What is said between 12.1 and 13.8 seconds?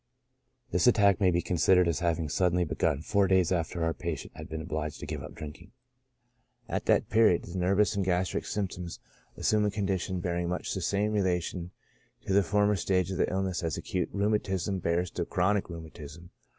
to the former stage of the illness as